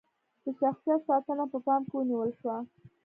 [0.43, 2.55] د شخصیت ساتنه په پام کې ونیول شوه.